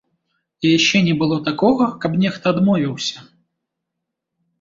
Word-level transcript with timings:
І 0.67 0.69
яшчэ 0.77 1.01
не 1.07 1.11
было 1.21 1.37
такога, 1.49 1.85
каб 2.05 2.15
нехта 2.23 2.45
адмовіўся. 2.57 3.17